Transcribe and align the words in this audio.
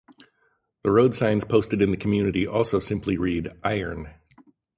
The 0.81 0.89
road 0.89 1.13
signs 1.13 1.43
posted 1.45 1.79
in 1.79 1.91
the 1.91 1.95
community 1.95 2.47
also 2.47 2.79
simply 2.79 3.17
read 3.17 3.53
"Iron". 3.63 4.11